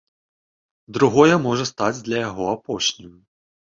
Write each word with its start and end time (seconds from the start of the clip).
Другое 0.95 1.35
можа 1.45 1.65
стаць 1.73 2.03
для 2.07 2.17
яго 2.29 2.51
апошнім. 2.57 3.13